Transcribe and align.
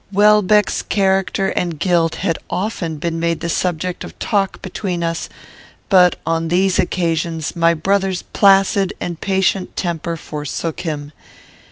Welbeck's 0.11 0.81
character 0.81 1.49
and 1.49 1.77
guilt 1.77 2.15
had 2.15 2.39
often 2.49 2.97
been 2.97 3.19
made 3.19 3.39
the 3.39 3.49
subject 3.49 4.03
of 4.03 4.17
talk 4.17 4.59
between 4.63 5.03
us, 5.03 5.29
but, 5.89 6.15
on 6.25 6.47
these 6.47 6.79
occasions, 6.79 7.55
my 7.55 7.75
brother's 7.75 8.23
placid 8.23 8.93
and 8.99 9.21
patient 9.21 9.75
temper 9.75 10.17
forsook 10.17 10.79
him. 10.79 11.11